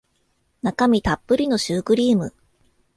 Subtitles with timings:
[0.63, 2.33] 中身たっぷりのシュークリーム